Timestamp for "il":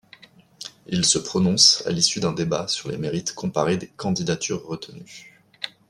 0.87-1.05